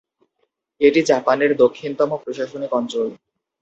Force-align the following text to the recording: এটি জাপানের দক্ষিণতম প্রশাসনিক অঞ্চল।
এটি 0.81 1.01
জাপানের 1.11 1.51
দক্ষিণতম 1.63 2.09
প্রশাসনিক 2.23 2.71
অঞ্চল। 2.79 3.07